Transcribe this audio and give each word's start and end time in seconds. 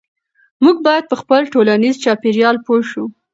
موږ 0.63 0.77
باید 0.87 1.05
په 1.11 1.15
خپل 1.21 1.41
ټولنیز 1.53 1.95
چاپیریال 2.03 2.55
پوه 2.65 2.81
شو. 2.89 3.05